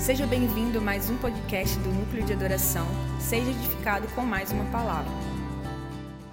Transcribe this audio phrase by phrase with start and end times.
[0.00, 2.86] Seja bem-vindo a mais um podcast do Núcleo de Adoração.
[3.20, 5.12] Seja edificado com mais uma palavra.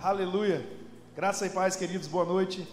[0.01, 0.65] Aleluia.
[1.13, 2.07] Graça e paz, queridos.
[2.07, 2.65] Boa noite.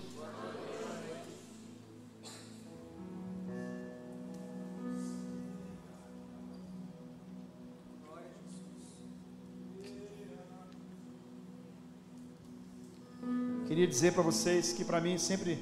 [13.67, 15.59] Queria dizer para vocês que para mim sempre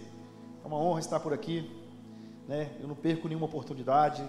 [0.63, 1.71] é uma honra estar por aqui,
[2.47, 2.77] né?
[2.79, 4.23] Eu não perco nenhuma oportunidade.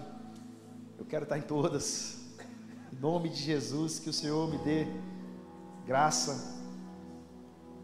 [0.98, 2.18] Eu quero estar em todas.
[2.92, 4.86] Em nome de Jesus, que o Senhor me dê
[5.84, 6.62] graça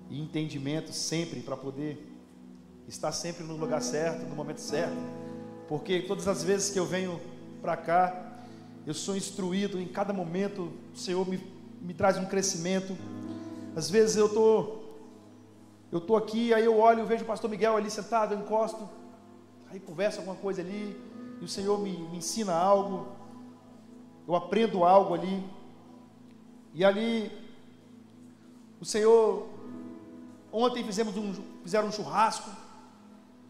[0.09, 2.07] e entendimento sempre para poder
[2.87, 4.97] estar sempre no lugar certo, no momento certo.
[5.69, 7.21] Porque todas as vezes que eu venho
[7.61, 8.45] para cá,
[8.87, 11.43] eu sou instruído em cada momento, o Senhor me,
[11.81, 12.97] me traz um crescimento.
[13.75, 14.81] Às vezes eu estou
[15.91, 18.89] eu estou aqui, aí eu olho, vejo o pastor Miguel ali sentado, eu encosto,
[19.69, 20.97] aí conversa alguma coisa ali,
[21.41, 23.09] e o Senhor me, me ensina algo,
[24.29, 25.49] eu aprendo algo ali,
[26.75, 27.33] e ali,
[28.81, 29.49] o Senhor,
[30.53, 32.51] ontem fizemos um, fizeram um churrasco,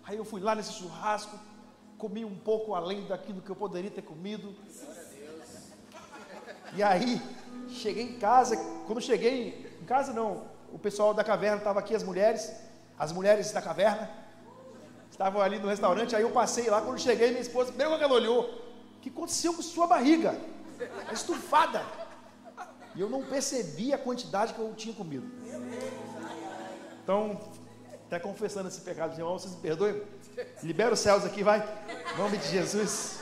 [0.04, 1.36] aí eu fui lá nesse churrasco,
[1.98, 4.54] comi um pouco além daquilo que eu poderia ter comido,
[6.72, 7.20] e aí,
[7.68, 12.04] cheguei em casa, quando cheguei, em casa não, o pessoal da caverna estava aqui, as
[12.04, 12.54] mulheres,
[12.96, 14.08] as mulheres da caverna,
[15.20, 18.14] estavam ali no restaurante, aí eu passei lá, quando cheguei, minha esposa, primeiro que ela
[18.14, 18.44] olhou,
[18.96, 20.34] o que aconteceu com sua barriga?
[21.06, 21.84] Tá estufada.
[22.94, 25.30] E eu não percebi a quantidade que eu tinha comido.
[27.04, 27.38] Então,
[28.06, 30.02] até confessando esse pecado, irmão, vocês me perdoem?
[30.62, 31.68] Libera os céus aqui, vai.
[32.14, 33.20] Em nome de Jesus.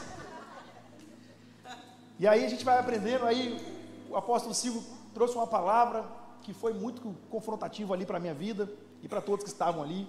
[2.21, 3.61] E aí a gente vai aprendendo, aí
[4.09, 6.05] o apóstolo Silvio trouxe uma palavra
[6.43, 10.09] que foi muito confrontativo ali para a minha vida e para todos que estavam ali.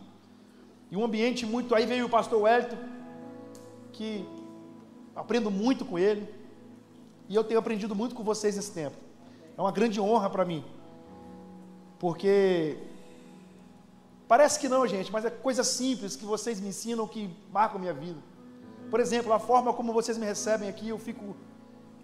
[0.92, 1.76] E um ambiente muito.
[1.76, 2.78] Aí veio o pastor Wellington,
[3.92, 4.28] que
[5.16, 6.28] aprendo muito com ele,
[7.28, 8.96] e eu tenho aprendido muito com vocês nesse tempo.
[9.58, 10.64] É uma grande honra para mim,
[12.00, 12.78] porque
[14.28, 17.94] parece que não, gente, mas é coisas simples que vocês me ensinam que marcam minha
[17.94, 18.20] vida.
[18.90, 21.36] Por exemplo, a forma como vocês me recebem aqui, eu fico,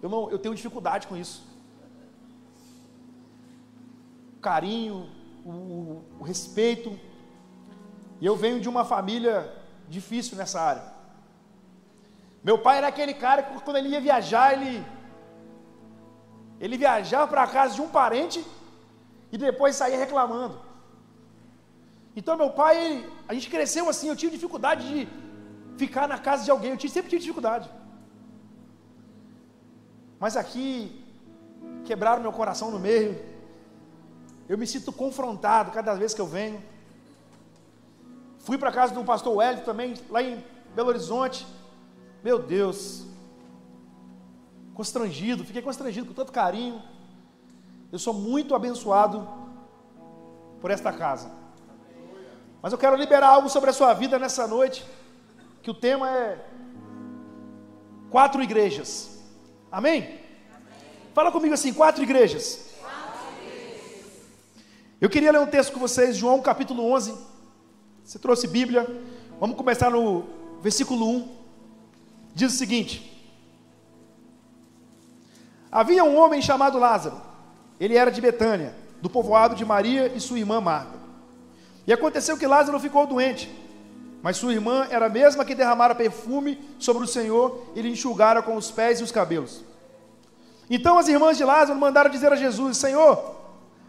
[0.04, 1.56] eu não, eu tenho dificuldade com isso
[4.46, 5.10] carinho,
[5.44, 7.00] o, o respeito.
[8.22, 9.54] E eu venho de uma família
[9.88, 10.84] difícil nessa área.
[12.44, 14.86] Meu pai era aquele cara que quando ele ia viajar, ele
[16.60, 18.46] ele viajava para a casa de um parente
[19.32, 20.58] e depois saía reclamando.
[22.16, 25.08] Então meu pai, ele, a gente cresceu assim, eu tive dificuldade de
[25.78, 27.70] ficar na casa de alguém, eu sempre tive dificuldade.
[30.18, 31.04] Mas aqui
[31.84, 33.22] quebraram meu coração no meio,
[34.48, 36.64] eu me sinto confrontado cada vez que eu venho.
[38.46, 40.42] Fui para casa do pastor Wellington também, lá em
[40.76, 41.48] Belo Horizonte.
[42.24, 43.04] Meu Deus,
[44.76, 46.80] constrangido, fiquei constrangido com tanto carinho.
[47.92, 49.28] Eu sou muito abençoado
[50.62, 51.32] por esta casa.
[52.62, 54.86] Mas eu quero liberar algo sobre a sua vida nessa noite,
[55.64, 56.46] que o tema é
[58.12, 59.24] quatro igrejas.
[59.72, 60.04] Amém?
[60.04, 60.20] Amém.
[61.16, 62.76] Fala comigo assim, quatro igrejas.
[65.02, 67.35] Eu queria ler um texto com vocês, João capítulo 11.
[68.06, 68.86] Você trouxe Bíblia?
[69.40, 70.26] Vamos começar no
[70.62, 71.28] versículo 1.
[72.36, 73.12] Diz o seguinte:
[75.72, 77.20] Havia um homem chamado Lázaro.
[77.80, 81.00] Ele era de Betânia, do povoado de Maria e sua irmã Marta.
[81.88, 83.52] E aconteceu que Lázaro ficou doente,
[84.22, 88.42] mas sua irmã era a mesma que derramara perfume sobre o Senhor e lhe enxugara
[88.44, 89.64] com os pés e os cabelos.
[90.70, 93.36] Então as irmãs de Lázaro mandaram dizer a Jesus: Senhor,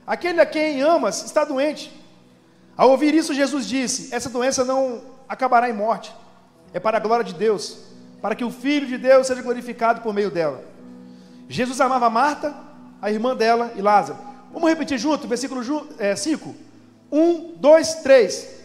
[0.07, 1.93] Aquele a quem amas está doente.
[2.77, 6.15] Ao ouvir isso, Jesus disse: Essa doença não acabará em morte,
[6.73, 7.79] é para a glória de Deus,
[8.21, 10.63] para que o Filho de Deus seja glorificado por meio dela.
[11.49, 12.55] Jesus amava Marta,
[13.01, 14.19] a irmã dela e Lázaro.
[14.53, 15.63] Vamos repetir junto, versículo
[16.17, 16.55] 5.
[17.11, 18.57] 1, 2, 3.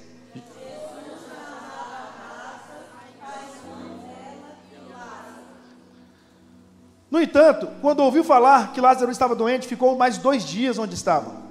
[7.09, 11.41] No entanto, quando ouviu falar que Lázaro estava doente, ficou mais dois dias onde estava.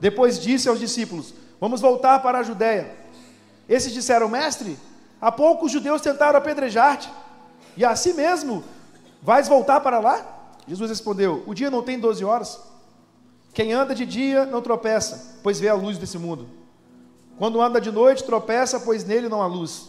[0.00, 2.90] Depois disse aos discípulos: Vamos voltar para a Judéia.
[3.68, 4.78] Esses disseram: Mestre,
[5.20, 7.10] há pouco os judeus tentaram apedrejar-te,
[7.76, 8.64] e assim mesmo
[9.22, 10.24] vais voltar para lá?
[10.66, 12.58] Jesus respondeu: O dia não tem doze horas.
[13.52, 16.48] Quem anda de dia não tropeça, pois vê a luz desse mundo.
[17.36, 19.88] Quando anda de noite, tropeça, pois nele não há luz.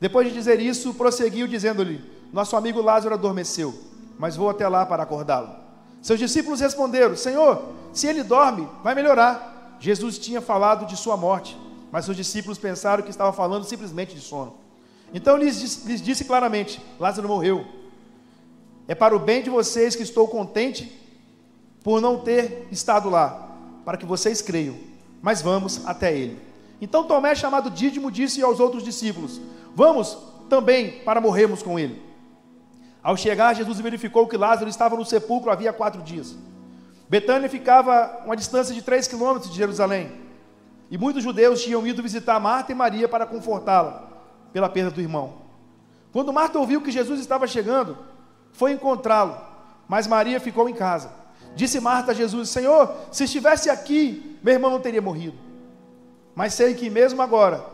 [0.00, 2.02] Depois de dizer isso, prosseguiu, dizendo-lhe:
[2.32, 5.50] Nosso amigo Lázaro adormeceu mas vou até lá para acordá-lo.
[6.02, 7.62] Seus discípulos responderam: Senhor,
[7.92, 9.56] se ele dorme, vai melhorar.
[9.80, 11.56] Jesus tinha falado de sua morte,
[11.90, 14.54] mas seus discípulos pensaram que estava falando simplesmente de sono.
[15.12, 17.64] Então lhes, lhes disse claramente: Lázaro morreu.
[18.86, 20.92] É para o bem de vocês que estou contente
[21.82, 23.54] por não ter estado lá,
[23.84, 24.76] para que vocês creiam.
[25.22, 26.40] Mas vamos até ele.
[26.80, 29.40] Então Tomé, chamado Dídimo, disse aos outros discípulos:
[29.74, 30.16] Vamos
[30.48, 32.02] também para morrermos com ele.
[33.02, 36.36] Ao chegar, Jesus verificou que Lázaro estava no sepulcro havia quatro dias.
[37.08, 40.12] Betânia ficava a uma distância de três quilômetros de Jerusalém.
[40.90, 44.08] E muitos judeus tinham ido visitar Marta e Maria para confortá-la
[44.52, 45.34] pela perda do irmão.
[46.12, 47.98] Quando Marta ouviu que Jesus estava chegando,
[48.52, 49.36] foi encontrá-lo,
[49.86, 51.10] mas Maria ficou em casa.
[51.54, 55.36] Disse Marta a Jesus: Senhor, se estivesse aqui, meu irmão não teria morrido.
[56.34, 57.64] Mas sei que mesmo agora,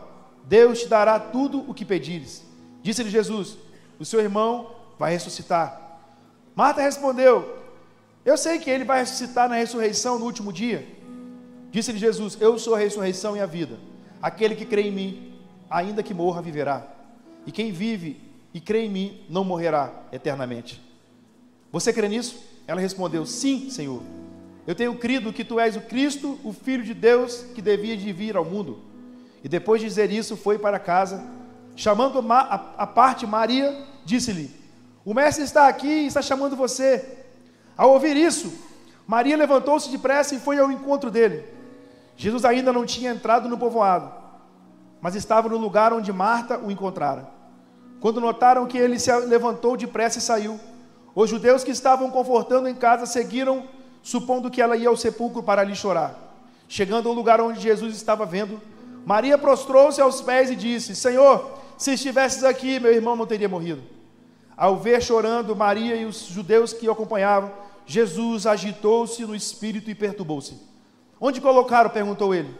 [0.43, 2.43] Deus te dará tudo o que pedires.
[2.81, 3.57] Disse-lhe Jesus:
[3.99, 5.99] O seu irmão vai ressuscitar.
[6.55, 7.64] Marta respondeu:
[8.25, 10.85] Eu sei que ele vai ressuscitar na ressurreição no último dia.
[11.69, 13.77] Disse-lhe Jesus: Eu sou a ressurreição e a vida.
[14.19, 15.33] Aquele que crê em mim,
[15.69, 16.87] ainda que morra, viverá.
[17.45, 18.19] E quem vive
[18.51, 20.81] e crê em mim, não morrerá eternamente.
[21.71, 22.41] Você crê nisso?
[22.65, 24.01] Ela respondeu: Sim, Senhor.
[24.65, 28.11] Eu tenho crido que tu és o Cristo, o Filho de Deus, que devia de
[28.11, 28.79] vir ao mundo.
[29.43, 31.23] E depois de dizer isso, foi para casa.
[31.75, 34.49] Chamando a parte Maria, disse-lhe:
[35.03, 37.24] O mestre está aqui e está chamando você.
[37.77, 38.53] Ao ouvir isso,
[39.05, 41.43] Maria levantou-se depressa e foi ao encontro dele.
[42.17, 44.11] Jesus ainda não tinha entrado no povoado,
[45.01, 47.29] mas estava no lugar onde Marta o encontrara.
[47.99, 50.59] Quando notaram que ele se levantou depressa e saiu,
[51.13, 53.65] os judeus que estavam confortando em casa seguiram,
[54.01, 56.15] supondo que ela ia ao sepulcro para ali chorar.
[56.67, 58.61] Chegando ao lugar onde Jesus estava vendo,
[59.05, 63.83] Maria prostrou-se aos pés e disse: Senhor, se estivesses aqui, meu irmão não teria morrido.
[64.57, 67.51] Ao ver chorando Maria e os judeus que o acompanhavam,
[67.85, 70.57] Jesus agitou-se no espírito e perturbou-se.
[71.19, 71.89] Onde colocaram?
[71.89, 72.53] perguntou ele.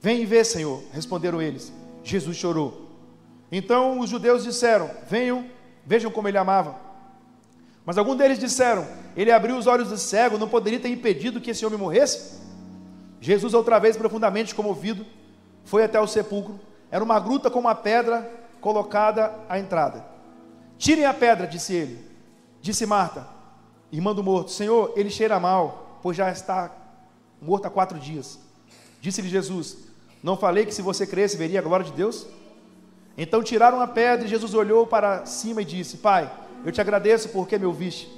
[0.00, 1.72] Vem e vê, Senhor, responderam eles.
[2.02, 2.90] Jesus chorou.
[3.50, 5.46] Então os judeus disseram: Venham,
[5.86, 6.78] vejam como ele amava.
[7.86, 11.50] Mas alguns deles disseram: Ele abriu os olhos do cego, não poderia ter impedido que
[11.50, 12.42] esse homem morresse?
[13.20, 15.06] Jesus, outra vez profundamente comovido,
[15.64, 16.60] foi até o sepulcro.
[16.90, 18.30] Era uma gruta com uma pedra
[18.60, 20.04] colocada à entrada.
[20.76, 22.04] Tirem a pedra, disse ele.
[22.60, 23.26] Disse Marta,
[23.92, 26.70] irmã do morto: Senhor, ele cheira mal, pois já está
[27.40, 28.38] morto há quatro dias.
[29.00, 29.76] Disse-lhe Jesus:
[30.22, 32.26] Não falei que se você cresce veria a glória de Deus?
[33.16, 36.30] Então tiraram a pedra e Jesus olhou para cima e disse: Pai,
[36.64, 38.10] eu te agradeço porque me ouviste.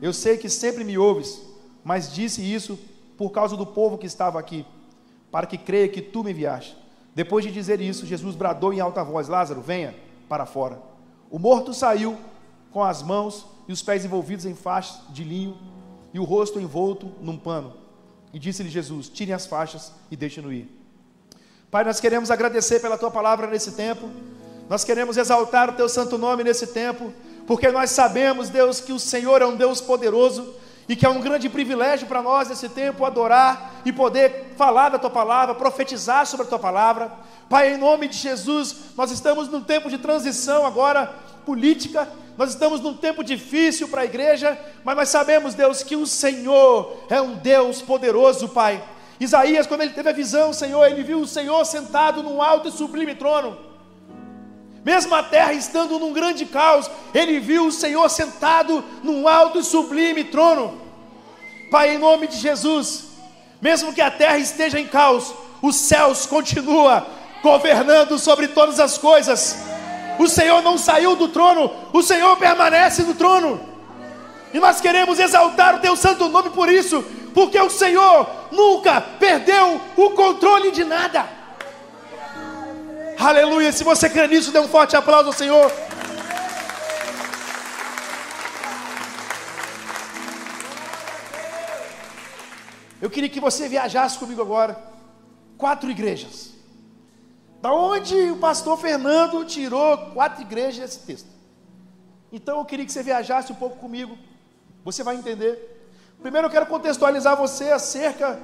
[0.00, 1.42] Eu sei que sempre me ouves,
[1.82, 2.78] mas disse isso
[3.16, 4.66] por causa do povo que estava aqui,
[5.30, 6.76] para que creia que tu me enviaste.
[7.14, 9.94] Depois de dizer isso, Jesus bradou em alta voz: Lázaro, venha
[10.28, 10.80] para fora.
[11.30, 12.16] O morto saiu
[12.74, 15.56] com as mãos e os pés envolvidos em faixas de linho
[16.12, 17.72] e o rosto envolto num pano.
[18.32, 20.68] E disse-lhe Jesus: Tirem as faixas e deixem-no ir.
[21.70, 24.10] Pai, nós queremos agradecer pela tua palavra nesse tempo.
[24.68, 27.12] Nós queremos exaltar o teu santo nome nesse tempo,
[27.46, 30.54] porque nós sabemos, Deus, que o Senhor é um Deus poderoso
[30.88, 34.98] e que é um grande privilégio para nós nesse tempo adorar e poder falar da
[34.98, 37.12] tua palavra, profetizar sobre a tua palavra.
[37.48, 41.06] Pai, em nome de Jesus, nós estamos num tempo de transição agora
[41.44, 46.06] política, nós estamos num tempo difícil para a igreja, mas nós sabemos, Deus, que o
[46.06, 48.82] Senhor é um Deus poderoso, Pai.
[49.20, 52.72] Isaías, quando ele teve a visão, Senhor, ele viu o Senhor sentado num alto e
[52.72, 53.56] sublime trono.
[54.84, 59.64] Mesmo a terra estando num grande caos, ele viu o Senhor sentado num alto e
[59.64, 60.78] sublime trono.
[61.70, 63.04] Pai, em nome de Jesus,
[63.62, 67.06] mesmo que a terra esteja em caos, os céus continua
[67.42, 69.73] governando sobre todas as coisas.
[70.18, 73.60] O Senhor não saiu do trono, o Senhor permanece no trono.
[74.52, 77.02] E nós queremos exaltar o teu santo nome por isso,
[77.34, 81.28] porque o Senhor nunca perdeu o controle de nada.
[83.18, 83.72] Aleluia.
[83.72, 85.72] Se você crê nisso, dê um forte aplauso ao Senhor.
[93.02, 94.78] Eu queria que você viajasse comigo agora.
[95.58, 96.53] Quatro igrejas.
[97.64, 101.30] Da onde o pastor Fernando tirou quatro igrejas desse texto?
[102.30, 104.18] Então eu queria que você viajasse um pouco comigo.
[104.84, 105.88] Você vai entender.
[106.20, 108.38] Primeiro eu quero contextualizar você acerca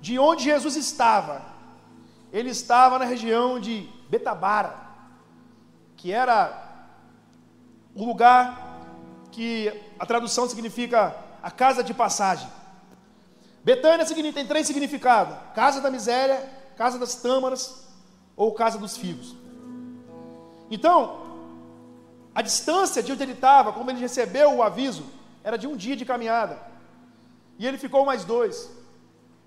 [0.00, 1.42] de onde Jesus estava.
[2.32, 4.74] Ele estava na região de Betabara,
[5.96, 6.36] que era
[7.94, 8.80] o lugar
[9.30, 12.48] que a tradução significa a casa de passagem.
[13.62, 16.44] Betânia tem três significados: casa da miséria,
[16.76, 17.85] casa das tâmaras
[18.36, 19.34] ou casa dos figos.
[20.70, 21.26] Então,
[22.34, 25.04] a distância de onde ele estava, como ele recebeu o aviso,
[25.42, 26.60] era de um dia de caminhada.
[27.58, 28.70] E ele ficou mais dois.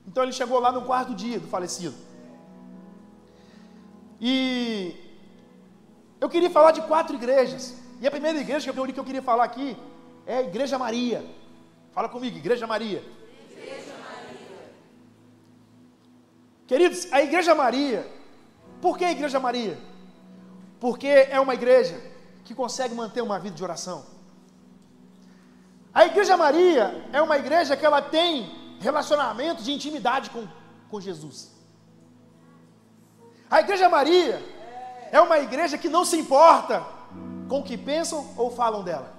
[0.07, 1.95] Então ele chegou lá no quarto dia do falecido.
[4.19, 4.95] E
[6.21, 7.75] Eu queria falar de quatro igrejas.
[8.01, 9.77] E a primeira igreja que eu, que eu queria falar aqui
[10.25, 11.23] é a Igreja Maria.
[11.91, 13.03] Fala comigo, Igreja Maria.
[13.51, 14.71] Igreja Maria.
[16.67, 18.05] Queridos, a Igreja Maria,
[18.81, 19.77] por que a Igreja Maria?
[20.79, 21.99] Porque é uma igreja
[22.45, 24.05] que consegue manter uma vida de oração.
[25.93, 30.47] A Igreja Maria é uma igreja que ela tem relacionamento de intimidade com,
[30.89, 31.51] com Jesus.
[33.49, 34.41] A Igreja Maria
[35.11, 36.85] é uma igreja que não se importa
[37.49, 39.13] com o que pensam ou falam dela.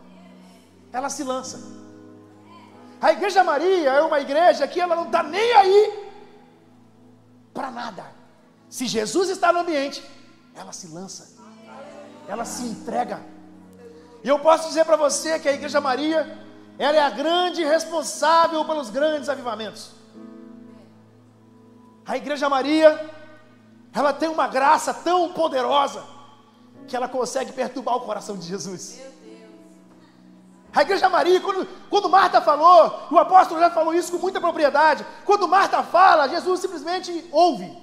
[0.92, 1.60] Ela se lança.
[3.00, 6.10] A Igreja Maria é uma igreja que ela não está nem aí
[7.52, 8.19] para nada.
[8.70, 10.02] Se Jesus está no ambiente,
[10.54, 11.38] ela se lança.
[12.26, 13.20] Ela se entrega.
[14.24, 16.38] E eu posso dizer para você que a Igreja Maria,
[16.78, 19.90] ela é a grande responsável pelos grandes avivamentos.
[22.06, 23.10] A Igreja Maria
[23.92, 26.04] ela tem uma graça tão poderosa
[26.86, 29.00] que ela consegue perturbar o coração de Jesus.
[30.72, 35.04] A igreja Maria, quando, quando Marta falou, o apóstolo já falou isso com muita propriedade.
[35.24, 37.76] Quando Marta fala, Jesus simplesmente ouve.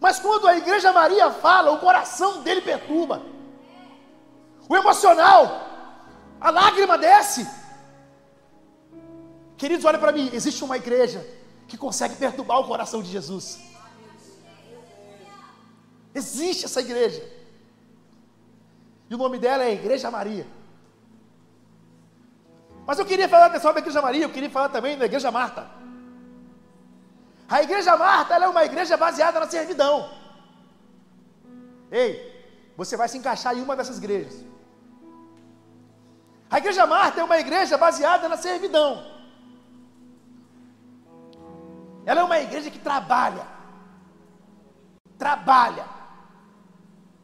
[0.00, 3.22] Mas quando a igreja Maria fala, o coração dele perturba.
[4.68, 5.66] O emocional,
[6.40, 7.48] a lágrima desce.
[9.56, 11.26] Queridos, olha para mim, existe uma igreja
[11.66, 13.58] que consegue perturbar o coração de Jesus.
[16.14, 17.22] Existe essa igreja.
[19.08, 20.46] E o nome dela é Igreja Maria.
[22.86, 25.68] Mas eu queria falar só da Igreja Maria, eu queria falar também da Igreja Marta.
[27.48, 30.10] A Igreja Marta é uma igreja baseada na servidão.
[31.90, 32.10] Ei,
[32.76, 34.44] você vai se encaixar em uma dessas igrejas.
[36.50, 39.04] A Igreja Marta é uma igreja baseada na servidão.
[42.04, 43.46] Ela é uma igreja que trabalha.
[45.18, 45.96] Trabalha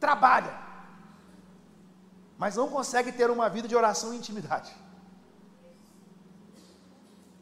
[0.02, 0.52] trabalha,
[2.36, 4.72] mas não consegue ter uma vida de oração e intimidade.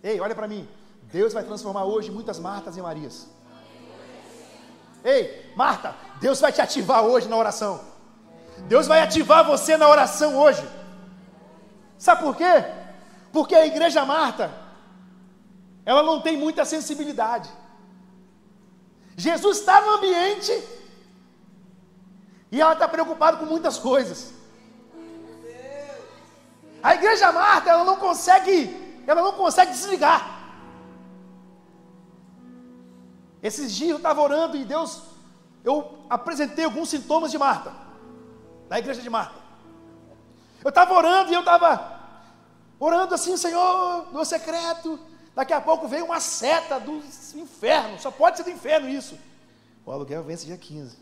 [0.03, 0.69] Ei, olha para mim.
[1.13, 3.29] Deus vai transformar hoje muitas Martas em Marias.
[5.03, 7.81] Ei, Marta, Deus vai te ativar hoje na oração.
[8.69, 10.67] Deus vai ativar você na oração hoje.
[11.99, 12.65] Sabe por quê?
[13.33, 14.53] Porque a igreja Marta,
[15.85, 17.51] ela não tem muita sensibilidade.
[19.17, 20.53] Jesus está no ambiente
[22.53, 24.33] e ela está preocupada com muitas coisas.
[26.83, 30.40] A igreja Marta, ela não consegue, ela não consegue desligar.
[33.43, 35.03] Esses dias eu estava orando e Deus,
[35.65, 37.73] eu apresentei alguns sintomas de Marta,
[38.69, 39.35] da igreja de Marta.
[40.63, 42.01] Eu estava orando e eu estava
[42.79, 44.99] orando assim, Senhor, no secreto.
[45.35, 47.03] Daqui a pouco veio uma seta do
[47.35, 49.19] inferno, só pode ser do inferno isso.
[49.87, 50.99] O aluguel vence dia 15.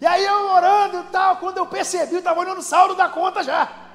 [0.00, 3.08] E aí eu orando e tal, quando eu percebi, eu estava olhando o saldo da
[3.08, 3.87] conta já.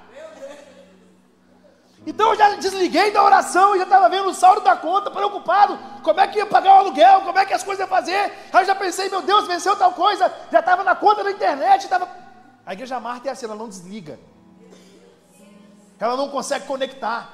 [2.06, 5.80] Então eu já desliguei da oração e já estava vendo o saldo da conta, preocupado,
[6.04, 8.32] como é que ia pagar o aluguel, como é que as coisas iam fazer.
[8.52, 11.84] Aí eu já pensei, meu Deus, venceu tal coisa, já estava na conta da internet,
[11.84, 12.08] estava.
[12.66, 14.20] A igreja Marta é assim, ela não desliga.
[16.00, 17.30] Ela não consegue conectar.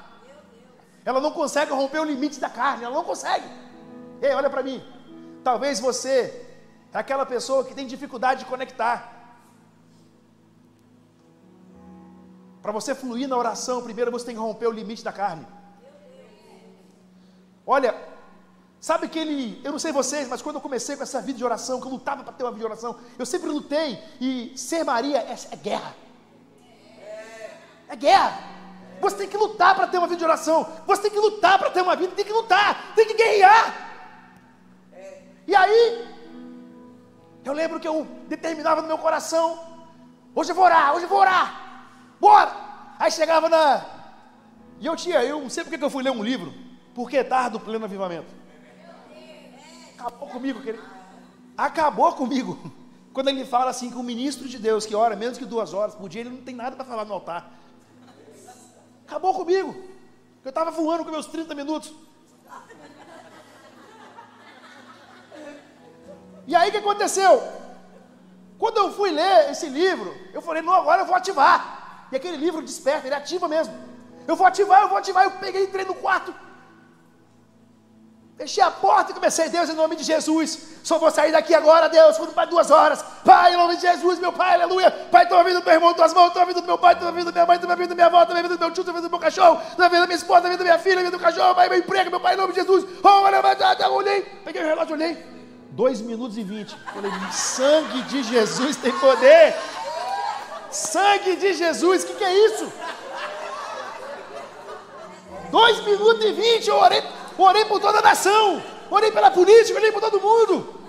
[1.04, 3.46] Ela não consegue romper o limite da carne, ela não consegue.
[4.22, 4.82] Ei, olha para mim.
[5.42, 6.46] Talvez você
[6.92, 9.19] é aquela pessoa que tem dificuldade de conectar.
[12.62, 15.46] Para você fluir na oração, primeiro você tem que romper o limite da carne.
[17.66, 17.94] Olha,
[18.80, 21.44] sabe que ele, eu não sei vocês, mas quando eu comecei com essa vida de
[21.44, 24.84] oração, que eu lutava para ter uma vida de oração, eu sempre lutei, e ser
[24.84, 25.94] Maria é, é guerra.
[27.88, 28.38] É guerra.
[29.00, 30.70] Você tem que lutar para ter uma vida de oração.
[30.86, 33.90] Você tem que lutar para ter uma vida, tem que lutar, tem que guerrear.
[35.46, 36.06] E aí,
[37.44, 39.58] eu lembro que eu determinava no meu coração:
[40.34, 41.69] hoje eu vou orar, hoje eu vou orar,
[42.20, 42.52] bora!
[42.98, 43.84] Aí chegava na.
[44.78, 46.52] E eu tinha, eu não sei porque que eu fui ler um livro,
[46.94, 48.32] porque tarde do pleno avivamento.
[49.98, 50.84] Acabou comigo, querido.
[51.56, 52.58] Acabou comigo.
[53.12, 55.94] Quando ele fala assim que um ministro de Deus que ora menos que duas horas
[55.94, 57.50] por dia, ele não tem nada para falar no altar.
[59.06, 59.74] Acabou comigo.
[60.44, 61.92] Eu estava voando com meus 30 minutos.
[66.46, 67.42] E aí o que aconteceu?
[68.58, 71.79] Quando eu fui ler esse livro, eu falei, não, agora eu vou ativar.
[72.10, 73.74] E aquele livro desperta, ele ativa mesmo.
[74.26, 75.24] Eu vou ativar, eu vou ativar.
[75.24, 76.34] Eu peguei, entrei no quarto.
[78.36, 80.80] Fechei a porta e comecei, Deus, em nome de Jesus.
[80.82, 83.04] Só vou sair daqui agora, Deus, quando vai duas horas.
[83.22, 84.90] Pai, em nome de Jesus, meu Pai, aleluia.
[84.90, 87.26] Pai, estou ouvindo do meu irmão, tuas mãos, estou ouvindo do meu pai, estou ouvindo
[87.26, 89.10] da minha mãe, estou ouvindo minha avó, estou ouvindo do meu tio, estou ouvindo do
[89.10, 91.68] meu cachorro, estou ouvindo minha esposa, estou ouvindo minha filha, estou ouvindo do cachorro, pai,
[91.68, 92.86] meu emprego, meu pai, em nome de Jesus.
[93.04, 94.22] Oh, olhei.
[94.42, 95.18] Peguei o relógio, olhei.
[95.72, 96.76] 2 minutos e 20.
[96.94, 99.54] Falei, sangue de Jesus tem poder.
[100.70, 102.72] Sangue de Jesus, o que, que é isso?
[105.50, 107.02] 2 minutos e 20, eu orei,
[107.36, 110.80] orei por toda a nação, orei pela política, orei por todo mundo.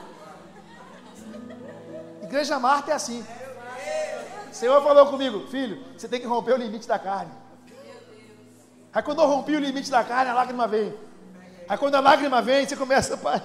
[2.21, 3.25] Igreja Marta é assim.
[4.51, 7.31] O Senhor falou comigo, filho, você tem que romper o limite da carne.
[8.93, 10.93] Aí quando eu rompi o limite da carne, a lágrima vem.
[11.67, 13.41] Aí quando a lágrima vem, você começa, pai,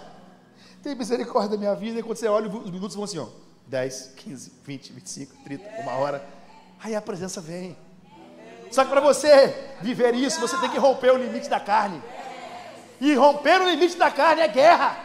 [0.83, 2.01] tem misericórdia da minha vida.
[2.01, 3.27] E quando você olha, os minutos vão assim, ó.
[3.67, 6.25] 10, 15, 20, 25, 30, uma hora.
[6.83, 7.77] Aí a presença vem.
[8.71, 12.03] Só que para você viver isso, você tem que romper o limite da carne.
[13.01, 14.97] E romper o limite da carne é guerra.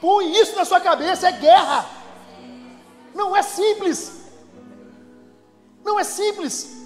[0.00, 1.88] Põe isso na sua cabeça, é guerra.
[3.14, 4.20] Não é simples.
[5.84, 6.80] Não é simples.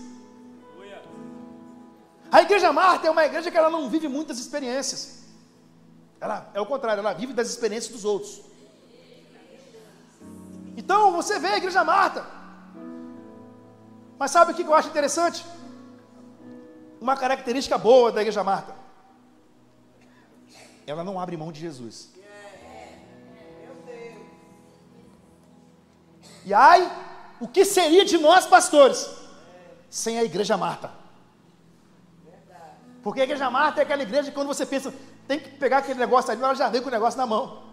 [2.31, 5.23] A igreja Marta é uma igreja que ela não vive muitas experiências.
[6.21, 8.43] Ela é o contrário, ela vive das experiências dos outros.
[10.77, 12.25] Então você vê a igreja Marta.
[14.19, 15.45] Mas sabe o que eu acho interessante?
[17.01, 18.75] Uma característica boa da igreja Marta.
[20.87, 22.13] Ela não abre mão de Jesus.
[26.45, 26.91] E ai,
[27.41, 29.09] o que seria de nós pastores
[29.89, 30.91] sem a igreja Marta?
[33.03, 34.93] Porque a igreja Marta é aquela igreja que quando você pensa,
[35.27, 37.64] tem que pegar aquele negócio ali, ela já vem com o negócio na mão.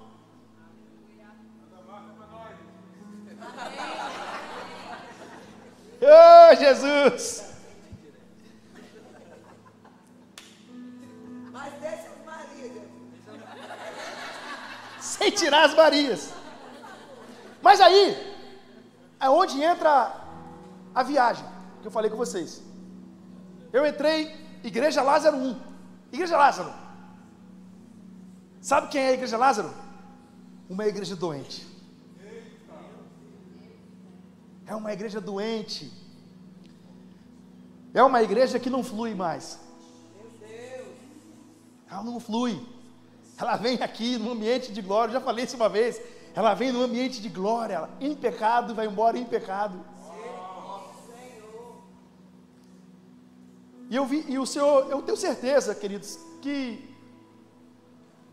[6.01, 7.43] Oh, Jesus!
[11.51, 12.83] Mas deixa as Marias.
[14.99, 16.33] Sem tirar as Marias.
[17.61, 18.35] Mas aí,
[19.19, 20.15] é onde entra
[20.95, 21.45] a viagem
[21.81, 22.63] que eu falei com vocês.
[23.71, 25.61] Eu entrei, Igreja Lázaro 1.
[26.11, 26.73] Igreja Lázaro.
[28.59, 29.71] Sabe quem é a Igreja Lázaro?
[30.67, 31.70] Uma igreja doente.
[34.71, 35.91] É uma igreja doente.
[37.93, 39.59] É uma igreja que não flui mais.
[41.89, 42.53] Ela não flui.
[43.37, 45.11] Ela vem aqui no ambiente de glória.
[45.11, 46.01] Eu já falei isso uma vez.
[46.33, 49.77] Ela vem no ambiente de glória, ela, em pecado, vai embora em pecado.
[53.89, 56.95] E eu vi, e o Senhor, eu tenho certeza, queridos, que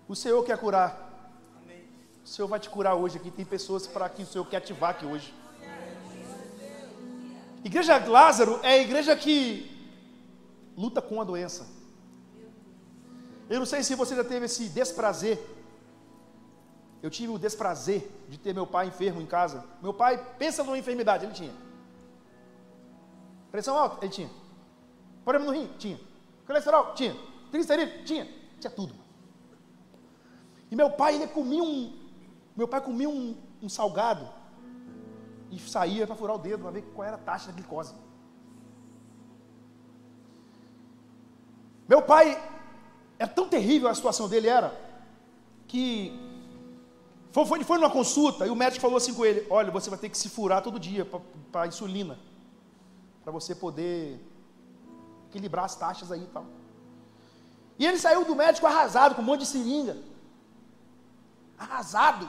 [0.07, 0.93] o Senhor quer curar.
[2.25, 3.33] O Senhor vai te curar hoje aqui.
[3.33, 5.35] Tem pessoas para que o Senhor quer ativar aqui hoje.
[7.65, 9.71] Igreja Lázaro é a igreja que
[10.77, 11.67] luta com a doença.
[13.51, 15.39] Eu não sei se você já teve esse desprazer
[17.03, 19.65] eu tive o desprazer de ter meu pai enfermo em casa.
[19.81, 21.53] Meu pai, pensa numa enfermidade, ele tinha.
[23.51, 24.31] Pressão alta, ele tinha.
[25.25, 25.99] Problema no rim, tinha.
[26.47, 27.17] Colesterol, tinha.
[27.51, 28.29] Triglicerídeo, tinha.
[28.59, 28.95] Tinha tudo.
[30.71, 31.97] E meu pai, ele comia um.
[32.57, 34.29] Meu pai comia um, um salgado
[35.51, 37.95] e saía para furar o dedo para ver qual era a taxa da glicose.
[41.89, 42.39] Meu pai,
[43.19, 44.89] é tão terrível a situação dele era
[45.67, 46.13] que
[47.33, 49.99] foi, foi, foi numa consulta e o médico falou assim com ele: Olha, você vai
[49.99, 51.07] ter que se furar todo dia
[51.53, 52.19] para insulina,
[53.23, 54.21] para você poder
[55.29, 56.47] equilibrar as taxas aí e tal.
[57.79, 59.97] E ele saiu do médico arrasado, com um monte de seringa.
[61.57, 62.29] Arrasado.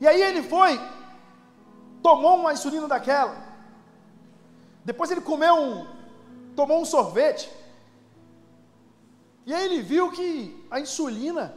[0.00, 0.78] E aí ele foi,
[2.02, 3.36] tomou uma insulina daquela.
[4.84, 5.86] Depois ele comeu um,
[6.56, 7.50] tomou um sorvete.
[9.46, 11.54] E aí ele viu que a insulina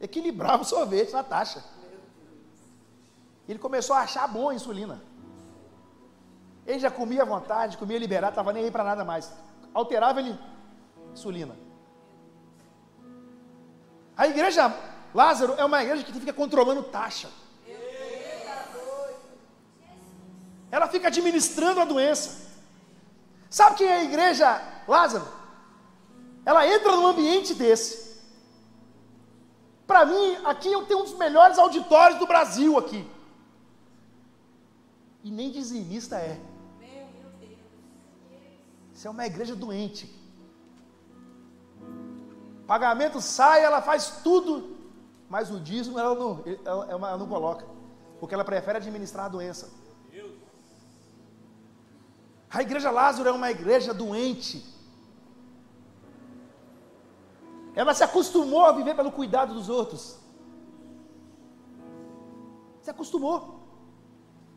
[0.00, 1.64] equilibrava o sorvete na taxa.
[3.48, 5.00] Ele começou a achar bom a insulina.
[6.66, 9.32] Ele já comia à vontade, comia liberado, estava nem aí para nada mais.
[9.72, 10.38] Alterava ele
[11.12, 11.56] insulina.
[14.16, 14.74] A igreja
[15.14, 17.28] Lázaro é uma igreja que fica controlando taxa.
[20.70, 22.48] Ela fica administrando a doença.
[23.50, 25.26] Sabe quem é a igreja Lázaro?
[26.44, 28.08] Ela entra num ambiente desse.
[29.86, 33.08] Para mim, aqui eu tenho um dos melhores auditórios do Brasil aqui.
[35.24, 36.38] E nem dizimista é.
[38.92, 40.14] Isso é uma igreja doente.
[42.66, 44.76] Pagamento sai, ela faz tudo,
[45.28, 47.64] mas o dízimo ela não, ela, ela não coloca,
[48.20, 49.70] porque ela prefere administrar a doença.
[52.50, 54.64] A igreja Lázaro é uma igreja doente.
[57.74, 60.18] Ela se acostumou a viver pelo cuidado dos outros.
[62.80, 63.60] Se acostumou.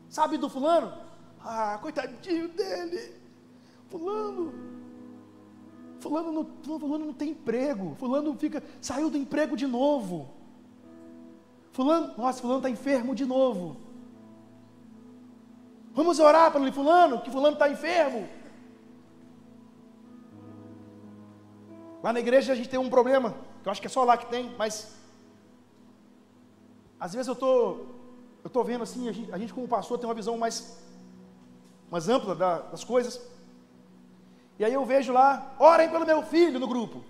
[0.08, 0.92] Sabe do fulano?
[1.40, 3.14] Ah, coitadinho dele.
[3.88, 4.52] Fulano.
[6.00, 7.94] Fulano não, fulano não tem emprego.
[7.96, 10.30] Fulano fica, saiu do emprego de novo.
[11.72, 13.76] Fulano, nossa, fulano está enfermo de novo.
[15.94, 18.26] Vamos orar para fulano, que fulano está enfermo.
[22.02, 24.16] Lá na igreja a gente tem um problema, que eu acho que é só lá
[24.16, 24.98] que tem, mas
[26.98, 27.86] às vezes eu tô,
[28.42, 30.82] eu tô vendo assim, a gente, a gente como pastor tem uma visão mais,
[31.90, 33.20] mais ampla da, das coisas.
[34.58, 37.02] E aí eu vejo lá, orem pelo meu filho no grupo.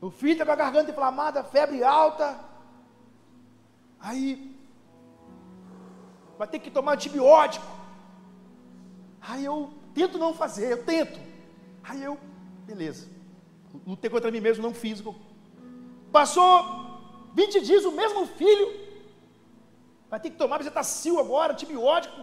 [0.00, 2.38] O filho está com a garganta inflamada, febre alta.
[4.00, 4.51] Aí
[6.42, 7.64] vai ter que tomar antibiótico.
[9.20, 11.20] Aí eu tento não fazer, eu tento.
[11.84, 12.18] Aí eu,
[12.66, 13.08] beleza.
[13.86, 15.00] Lutei contra mim mesmo, não fiz.
[16.10, 16.50] Passou
[17.32, 18.66] 20 dias, o mesmo filho
[20.10, 22.16] vai ter que tomar bezetacil agora, antibiótico.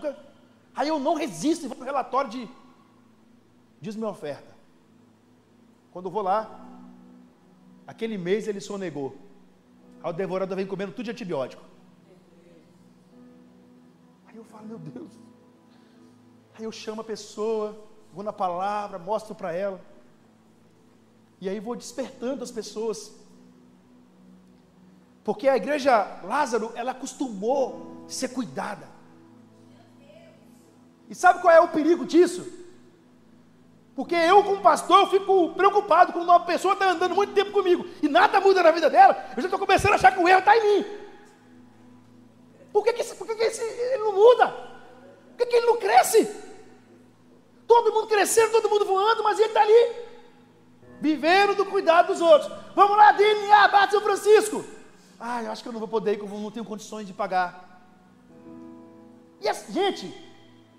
[0.76, 2.50] Aí eu não resisto e vou para o relatório de
[3.80, 4.54] diz minha oferta.
[5.94, 6.60] Quando eu vou lá,
[7.88, 9.16] aquele mês ele sonegou.
[10.04, 11.69] Aí o devorador vem comendo tudo de antibiótico.
[14.40, 15.12] Eu falo, meu Deus.
[16.56, 17.78] Aí eu chamo a pessoa,
[18.14, 19.82] vou na palavra, mostro para ela.
[21.42, 23.12] E aí vou despertando as pessoas.
[25.26, 28.88] Porque a igreja Lázaro, ela acostumou ser cuidada.
[31.10, 32.48] E sabe qual é o perigo disso?
[33.94, 37.86] Porque eu, como pastor, eu fico preocupado quando uma pessoa está andando muito tempo comigo
[38.02, 40.40] e nada muda na vida dela, eu já estou começando a achar que o erro
[40.40, 41.09] está em mim.
[42.72, 44.48] Por que, que, esse, por que, que esse, ele não muda?
[44.48, 46.30] Por que, que ele não cresce?
[47.68, 49.96] Todo mundo crescendo, todo mundo voando, mas ele está ali,
[51.00, 52.52] vivendo do cuidado dos outros.
[52.76, 54.64] Vamos lá, DNA, bate São Francisco.
[55.20, 57.52] Ah, eu acho que eu não vou poder, porque eu não tenho condições de pagar.
[59.42, 60.14] E, gente,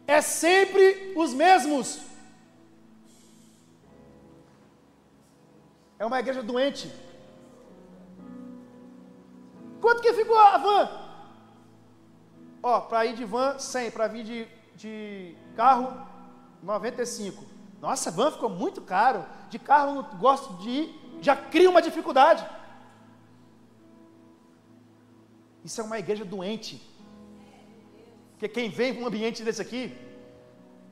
[0.06, 2.00] é sempre os mesmos.
[5.98, 6.90] É uma igreja doente.
[9.80, 11.09] Quanto que ficou a van?
[12.62, 13.90] Ó, para ir de van, 100.
[13.90, 16.06] Para vir de, de carro,
[16.62, 17.44] 95.
[17.80, 19.24] Nossa, van ficou muito caro.
[19.48, 21.18] De carro não gosto de ir.
[21.20, 22.46] Já cria uma dificuldade.
[25.64, 26.80] Isso é uma igreja doente.
[28.32, 29.94] Porque quem vem para um ambiente desse aqui,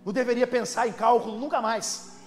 [0.05, 2.19] não deveria pensar em cálculo nunca mais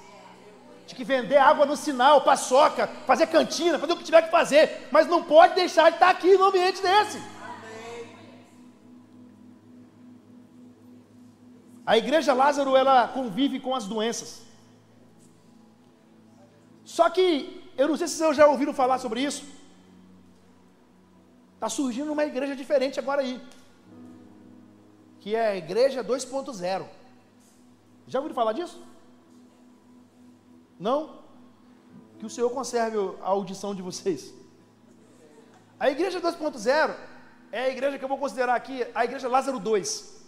[0.91, 4.89] de que vender água no sinal, paçoca, fazer cantina, fazer o que tiver que fazer,
[4.91, 7.17] mas não pode deixar de estar aqui no ambiente desse.
[11.91, 14.29] A igreja Lázaro ela convive com as doenças.
[16.85, 17.25] Só que
[17.77, 19.43] eu não sei se vocês já ouviram falar sobre isso.
[21.55, 23.33] Está surgindo uma igreja diferente agora aí.
[25.19, 26.85] Que é a igreja 2.0.
[28.07, 28.81] Já ouviram falar disso?
[30.79, 30.97] Não?
[32.19, 34.33] Que o Senhor conserve a audição de vocês.
[35.77, 36.95] A igreja 2.0
[37.51, 40.20] é a igreja que eu vou considerar aqui, a igreja Lázaro 2.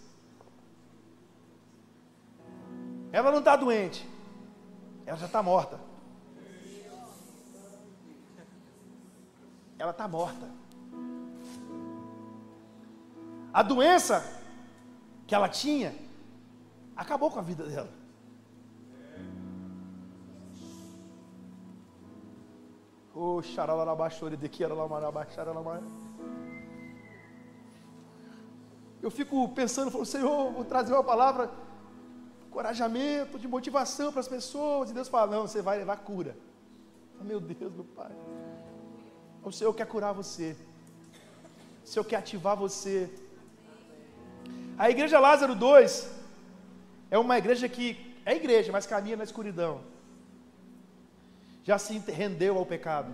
[3.14, 4.04] Ela não está doente,
[5.06, 5.78] ela já está morta.
[9.78, 10.50] Ela está morta.
[13.52, 14.20] A doença
[15.28, 15.94] que ela tinha
[16.96, 17.88] acabou com a vida dela.
[23.14, 23.40] Oh,
[29.00, 31.48] Eu fico pensando, falo, Senhor, vou trazer uma palavra,
[32.54, 34.90] encorajamento, de motivação para as pessoas.
[34.90, 36.36] E Deus fala, não, você vai levar cura.
[37.20, 38.12] Meu Deus, meu Pai.
[39.42, 40.56] O Senhor quer curar você.
[41.84, 43.10] O Senhor quer ativar você.
[44.78, 46.10] A igreja Lázaro 2
[47.10, 47.86] é uma igreja que
[48.24, 49.80] é igreja, mas caminha na escuridão
[51.62, 53.10] já se rendeu ao pecado.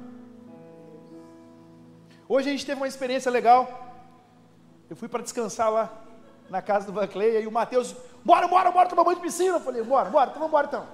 [2.29, 3.63] Hoje a gente teve uma experiência legal.
[4.89, 5.85] Eu fui para descansar lá
[6.51, 9.57] na casa do Van Clay, e o Matheus, bora, bora, bora tomar banho de piscina.
[9.57, 10.87] Eu falei, bora, bora, então vamos embora então.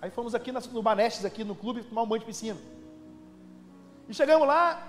[0.00, 2.58] Aí fomos aqui no Banestes, aqui no clube, tomar um banho de piscina.
[4.08, 4.80] E chegamos lá,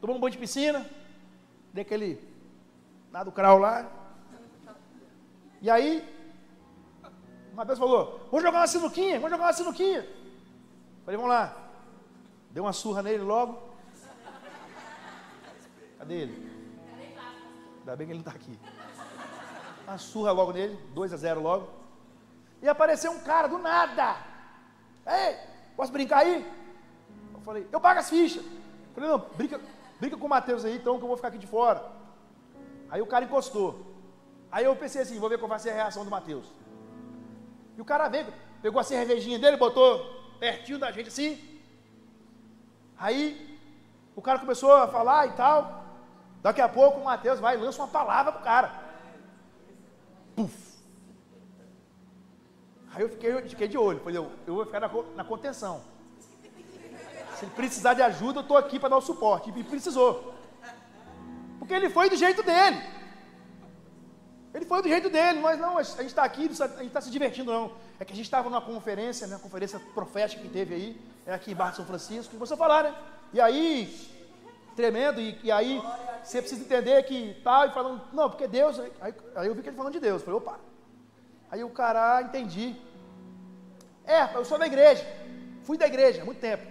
[0.00, 0.88] tomamos um banho de piscina,
[1.72, 2.18] dei aquele
[3.12, 3.86] nada crawl lá.
[5.60, 6.02] E aí,
[7.52, 10.08] o Matheus falou, vamos jogar uma sinuquinha, vamos jogar uma sinuquinha.
[11.04, 11.56] Falei, vamos lá.
[12.50, 13.60] Deu uma surra nele logo.
[15.98, 16.52] Cadê ele?
[17.80, 18.58] Ainda bem que ele não está aqui.
[19.88, 21.66] Uma surra logo nele, 2 a 0 logo.
[22.60, 24.16] E apareceu um cara do nada.
[25.06, 25.38] Ei,
[25.74, 26.46] posso brincar aí?
[27.32, 28.44] Eu falei, eu pago as fichas.
[28.44, 29.58] Eu falei, não, brinca,
[29.98, 31.82] brinca com o Matheus aí, então que eu vou ficar aqui de fora.
[32.90, 33.86] Aí o cara encostou.
[34.52, 36.52] Aí eu pensei assim, vou ver qual vai ser a reação do Matheus.
[37.74, 38.26] E o cara veio,
[38.60, 40.04] pegou a cervejinha dele, botou
[40.38, 41.62] pertinho da gente assim.
[42.98, 43.58] Aí
[44.14, 45.84] O cara começou a falar e tal.
[46.42, 48.87] Daqui a pouco o Mateus vai e lança uma palavra pro cara.
[50.38, 50.54] Puf.
[52.94, 53.98] Aí eu fiquei, fiquei de olho.
[53.98, 55.82] Falei, eu, eu vou ficar na, na contenção.
[57.36, 59.50] Se ele precisar de ajuda, eu estou aqui para dar o suporte.
[59.50, 60.32] E precisou.
[61.58, 62.80] Porque ele foi do jeito dele.
[64.54, 67.10] Ele foi do jeito dele, mas não, a gente está aqui, a gente está se
[67.10, 67.72] divertindo, não.
[67.98, 71.50] É que a gente estava numa conferência, né, conferência profética que teve aí, é aqui
[71.50, 72.94] em Barra de São Francisco, que você falar, né?
[73.32, 73.92] E aí,
[74.76, 75.82] tremendo, e, e, aí
[76.22, 79.68] você precisa entender que tal, e falando, não, porque Deus, aí, aí eu vi que
[79.68, 80.58] ele falando de Deus, falei, opa.
[81.50, 82.76] Aí o cara, entendi.
[84.04, 85.04] É, eu sou da igreja,
[85.62, 86.66] fui da igreja há muito tempo.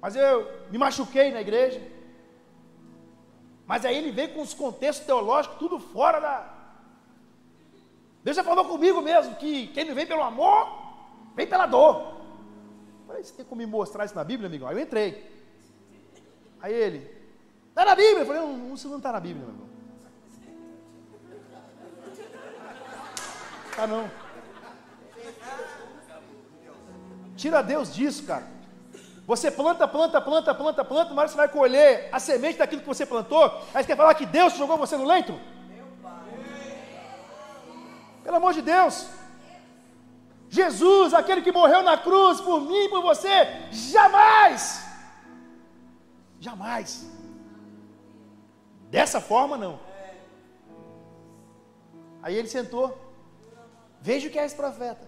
[0.00, 1.80] Mas eu me machuquei na igreja,
[3.66, 6.54] mas aí ele vem com os contextos teológicos tudo fora da.
[8.22, 10.68] Deus já falou comigo mesmo que quem não vem pelo amor,
[11.34, 12.20] vem pela dor.
[13.06, 14.66] falei, você tem como me mostrar isso na Bíblia, amigo?
[14.66, 15.30] Aí eu entrei.
[16.60, 17.13] Aí ele,
[17.74, 18.20] está na Bíblia?
[18.20, 19.68] Eu falei, não, isso não está na Bíblia, meu irmão.
[23.74, 24.08] Tá não.
[27.36, 28.46] Tira Deus disso, cara.
[29.26, 33.04] Você planta, planta, planta, planta, planta, hora você vai colher a semente daquilo que você
[33.04, 33.44] plantou.
[33.74, 35.34] Aí você quer falar que Deus jogou você no leito?
[38.22, 39.08] Pelo amor de Deus.
[40.48, 44.84] Jesus, aquele que morreu na cruz por mim e por você, jamais,
[46.38, 47.10] jamais,
[48.94, 49.80] dessa forma não.
[52.22, 52.96] Aí ele sentou,
[54.00, 55.04] veja o que é esse profeta.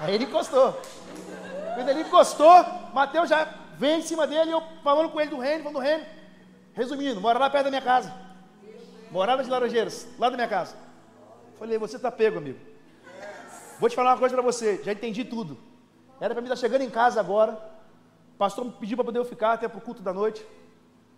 [0.00, 0.76] Aí ele encostou.
[1.76, 3.44] Quando ele encostou, Mateus já
[3.78, 6.04] vem em cima dele, eu falando com ele do reino, falando do reino.
[6.72, 8.12] Resumindo, mora lá perto da minha casa.
[9.12, 10.74] Morada de Laranjeiras, lá da minha casa.
[11.56, 12.58] Falei, você está pego, amigo.
[13.78, 15.56] Vou te falar uma coisa para você, já entendi tudo.
[16.20, 17.52] Era para mim estar chegando em casa agora.
[18.34, 20.44] O pastor me pediu para poder eu ficar até para o culto da noite.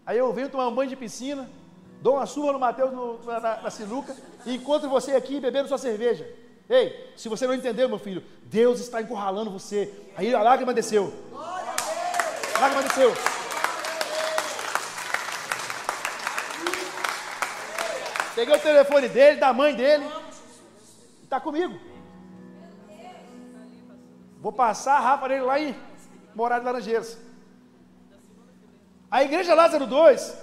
[0.06, 1.50] Aí eu venho tomar um banho de piscina,
[2.00, 4.16] dou uma surra no Mateus no, na, na sinuca
[4.46, 6.24] e encontro você aqui bebendo sua cerveja.
[6.68, 9.92] Ei, se você não entendeu, meu filho, Deus está encurralando você.
[10.16, 11.12] Aí a lágrima desceu.
[11.34, 13.12] A lágrima desceu.
[18.36, 20.06] Peguei o telefone dele, da mãe dele.
[21.24, 21.74] Está comigo.
[24.40, 25.74] Vou passar a Rafa dele lá em
[26.34, 27.25] Morar de Laranjeiras.
[29.10, 30.36] A igreja Lázaro 2,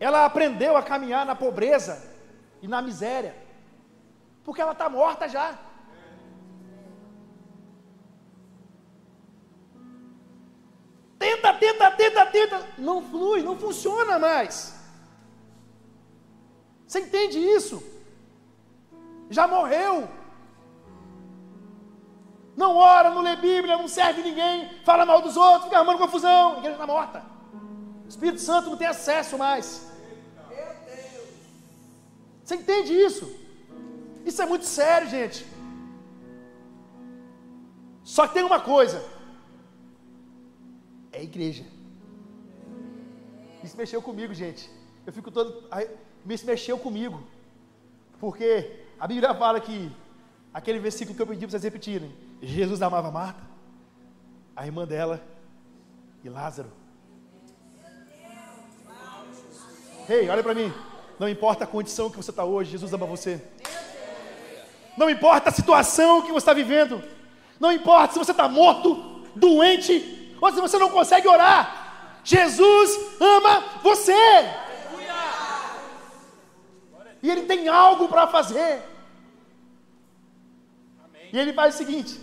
[0.00, 2.02] ela aprendeu a caminhar na pobreza
[2.60, 3.48] e na miséria
[4.48, 5.58] porque ela está morta já.
[11.18, 14.74] Tenta, tenta, tenta, tenta, não flui, não funciona mais.
[16.86, 17.82] Você entende isso?
[19.28, 20.08] Já morreu.
[22.56, 26.54] Não ora, não lê Bíblia, não serve ninguém, fala mal dos outros, fica arrumando confusão.
[26.54, 27.22] A igreja está morta.
[28.08, 29.86] O Espírito Santo não tem acesso mais.
[32.42, 33.30] Você entende isso?
[34.24, 35.46] Isso é muito sério, gente.
[38.02, 39.04] Só que tem uma coisa:
[41.12, 41.66] é igreja.
[43.62, 44.70] Isso mexeu comigo, gente.
[45.06, 45.68] Eu fico todo.
[46.26, 47.22] Isso mexeu comigo.
[48.18, 49.92] Porque a Bíblia fala que
[50.52, 53.42] aquele versículo que eu pedi para vocês repetirem: Jesus amava Marta,
[54.56, 55.22] a irmã dela
[56.24, 56.72] e Lázaro.
[60.08, 60.72] Ei, hey, olha para mim.
[61.18, 63.42] Não importa a condição que você está hoje, Jesus ama você.
[64.96, 67.02] Não importa a situação que você está vivendo.
[67.60, 68.94] Não importa se você está morto,
[69.34, 72.20] doente, ou se você não consegue orar.
[72.24, 72.90] Jesus
[73.20, 74.12] ama você.
[77.22, 78.82] E Ele tem algo para fazer.
[81.32, 82.18] E Ele faz o seguinte.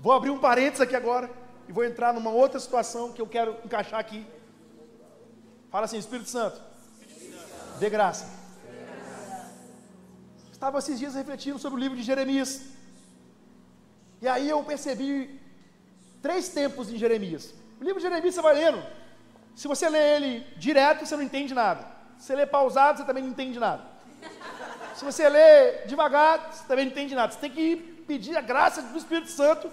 [0.00, 1.30] Vou abrir um parênteses aqui agora.
[1.68, 4.26] E vou entrar numa outra situação que eu quero encaixar aqui.
[5.72, 6.60] Fala assim, Espírito Santo.
[7.80, 8.42] Dê graça
[10.62, 12.50] estava esses dias refletindo sobre o livro de Jeremias.
[14.20, 15.40] E aí eu percebi
[16.22, 17.52] três tempos em Jeremias.
[17.80, 18.80] O livro de Jeremias você vai lendo.
[19.56, 21.84] Se você lê ele direto, você não entende nada.
[22.16, 23.82] Se você lê pausado, você também não entende nada.
[24.94, 27.32] Se você lê devagar, você também não entende nada.
[27.32, 27.74] Você tem que
[28.06, 29.68] pedir a graça do Espírito Santo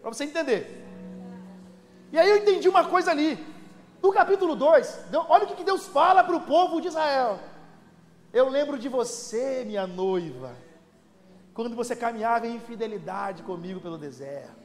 [0.00, 0.80] para você entender.
[2.12, 3.36] E aí eu entendi uma coisa ali.
[4.02, 7.38] No capítulo 2, olha o que Deus fala para o povo de Israel.
[8.32, 10.56] Eu lembro de você, minha noiva,
[11.54, 14.60] quando você caminhava em fidelidade comigo pelo deserto.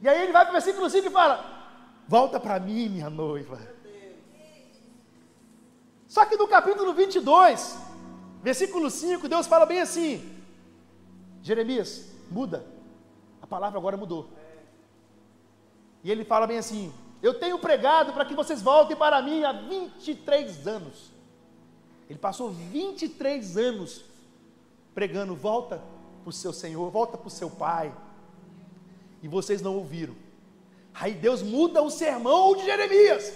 [0.00, 1.42] E aí ele vai para o versículo 5 e fala:
[2.06, 3.58] Volta para mim, minha noiva.
[6.06, 7.78] Só que no capítulo 22,
[8.42, 10.44] versículo 5, Deus fala bem assim:
[11.42, 12.66] Jeremias, muda.
[13.40, 14.28] A palavra agora mudou.
[16.08, 16.90] E ele fala bem assim:
[17.22, 21.12] Eu tenho pregado para que vocês voltem para mim há 23 anos.
[22.08, 24.06] Ele passou 23 anos
[24.94, 25.82] pregando: volta
[26.22, 27.94] para o seu Senhor, volta para o seu Pai.
[29.22, 30.16] E vocês não ouviram.
[30.94, 33.30] Aí Deus muda o sermão de Jeremias.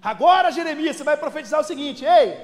[0.00, 2.38] Agora, Jeremias, você vai profetizar o seguinte: Ei,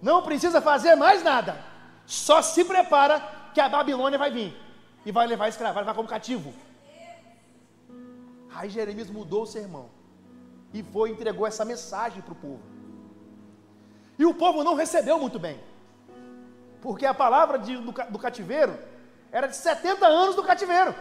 [0.00, 1.62] não precisa fazer mais nada,
[2.06, 3.20] só se prepara
[3.52, 4.56] que a Babilônia vai vir
[5.04, 6.54] e vai levar escravo, vai levar como cativo.
[8.54, 9.90] Aí Jeremias mudou o sermão
[10.72, 12.62] e foi e entregou essa mensagem para o povo.
[14.18, 15.58] E o povo não recebeu muito bem,
[16.80, 18.78] porque a palavra de, do, do cativeiro
[19.30, 20.94] era de 70 anos do cativeiro.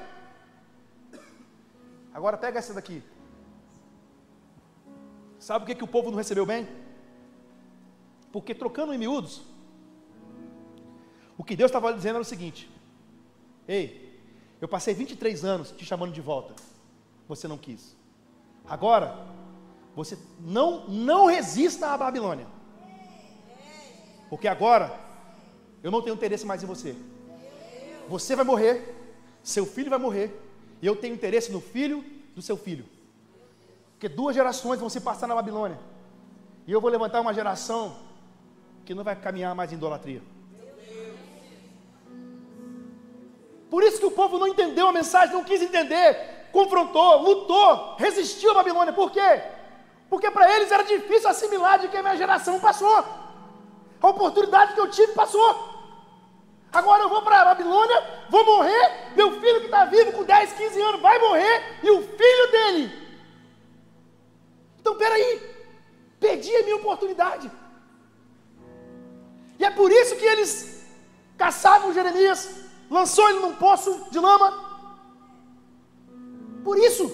[2.13, 3.03] Agora pega essa daqui.
[5.39, 6.67] Sabe o que, que o povo não recebeu bem?
[8.31, 9.41] Porque trocando em miúdos,
[11.37, 12.69] o que Deus estava dizendo era o seguinte:
[13.67, 14.21] Ei,
[14.61, 16.53] eu passei 23 anos te chamando de volta,
[17.35, 17.95] você não quis.
[18.67, 19.25] Agora,
[19.95, 22.45] você não, não resista à Babilônia.
[24.29, 24.93] Porque agora,
[25.81, 26.95] eu não tenho interesse mais em você.
[28.07, 28.95] Você vai morrer,
[29.41, 30.37] seu filho vai morrer,
[30.81, 32.03] e eu tenho interesse no filho
[32.35, 32.85] do seu filho.
[33.93, 35.79] Porque duas gerações vão se passar na Babilônia.
[36.67, 37.95] E eu vou levantar uma geração
[38.83, 40.21] que não vai caminhar mais em idolatria.
[43.69, 48.51] Por isso que o povo não entendeu a mensagem, não quis entender, confrontou, lutou, resistiu
[48.51, 48.93] à Babilônia.
[48.93, 49.41] Por quê?
[50.09, 53.05] Porque para eles era difícil assimilar de que a minha geração passou.
[54.01, 55.71] A oportunidade que eu tive passou.
[56.73, 60.53] Agora eu vou para a Babilônia, vou morrer, meu filho que está vivo com 10,
[60.53, 63.01] 15 anos vai morrer, e o filho dele.
[64.79, 65.41] Então peraí,
[66.19, 67.51] perdi a minha oportunidade.
[69.59, 70.87] E é por isso que eles
[71.37, 72.49] caçavam Jeremias,
[72.89, 74.70] lançou ele num poço de lama.
[76.63, 77.11] Por isso.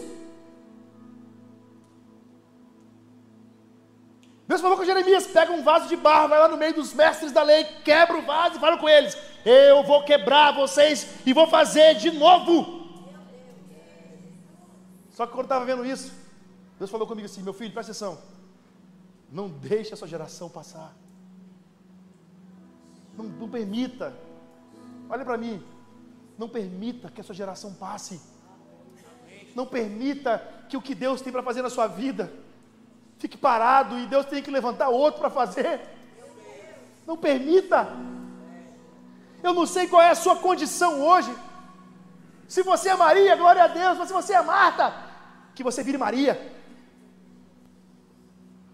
[4.48, 7.32] Deus falou com Jeremias: pega um vaso de barro, vai lá no meio dos mestres
[7.32, 11.48] da lei, quebra o vaso e fala com eles: Eu vou quebrar vocês e vou
[11.48, 12.78] fazer de novo.
[15.12, 16.14] Só que quando estava vendo isso,
[16.78, 18.18] Deus falou comigo assim: Meu filho, presta atenção,
[19.30, 20.96] não deixe a sua geração passar.
[23.18, 24.16] Não, não permita.
[25.10, 25.64] Olha para mim.
[26.38, 28.22] Não permita que a sua geração passe.
[29.58, 30.32] Não permita
[30.70, 32.32] que o que Deus tem para fazer na sua vida
[33.22, 35.82] fique parado e Deus tenha que levantar outro para fazer.
[37.08, 37.80] Não permita.
[39.42, 41.34] Eu não sei qual é a sua condição hoje.
[42.48, 43.98] Se você é Maria, glória a Deus.
[43.98, 44.94] Mas se você é Marta,
[45.56, 46.36] que você vire Maria.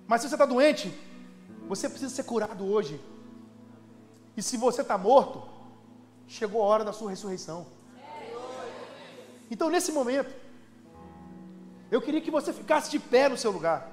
[0.05, 0.93] Mas se você está doente,
[1.65, 2.99] você precisa ser curado hoje.
[4.35, 5.43] E se você está morto,
[6.27, 7.65] chegou a hora da sua ressurreição.
[9.49, 10.42] Então, nesse momento,
[11.93, 13.87] eu queria que você ficasse de pé no seu lugar.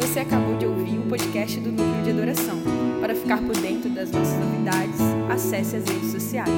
[0.00, 2.58] Você acabou de ouvir o podcast do Núcleo de Adoração.
[3.00, 4.98] Para ficar por dentro das nossas novidades,
[5.30, 6.48] acesse as redes sociais.